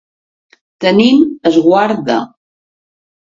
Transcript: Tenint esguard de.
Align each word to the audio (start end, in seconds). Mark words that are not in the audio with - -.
Tenint 0.85 1.21
esguard 1.51 2.01
de. 2.09 2.17